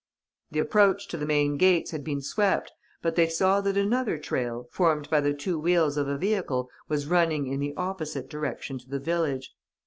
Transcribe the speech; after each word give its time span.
The 0.49 0.57
approach 0.57 1.07
to 1.09 1.17
the 1.17 1.27
main 1.27 1.57
gates 1.57 1.91
had 1.91 2.03
been 2.03 2.23
swept, 2.23 2.71
but 3.03 3.13
they 3.15 3.27
saw 3.27 3.61
that 3.61 3.77
another 3.77 4.17
trail, 4.17 4.67
formed 4.71 5.07
by 5.11 5.21
the 5.21 5.31
two 5.31 5.59
wheels 5.59 5.95
of 5.95 6.07
a 6.07 6.17
vehicle, 6.17 6.71
was 6.87 7.05
running 7.05 7.45
in 7.45 7.59
the 7.59 7.75
opposite 7.77 8.27
direction 8.27 8.79
to 8.79 8.89
the 8.89 8.99
village. 8.99 9.53